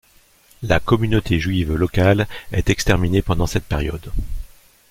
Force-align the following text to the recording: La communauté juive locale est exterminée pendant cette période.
La 0.63 0.79
communauté 0.79 1.39
juive 1.39 1.75
locale 1.75 2.27
est 2.51 2.71
exterminée 2.71 3.21
pendant 3.21 3.45
cette 3.45 3.65
période. 3.65 4.11